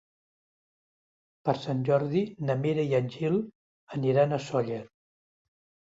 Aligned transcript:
Per 1.49 1.53
Sant 1.65 1.83
Jordi 1.91 2.23
na 2.47 2.57
Mira 2.63 2.87
i 2.93 2.97
en 3.03 3.13
Gil 3.17 3.39
aniran 3.99 4.35
a 4.39 4.45
Sóller. 4.47 4.85